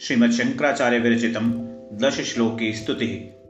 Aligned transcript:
श्रीमच्छङ्कराचार्यविरचितं 0.00 1.50
दशश्लोकी 1.98 2.72
स्तुतिः 2.72 3.41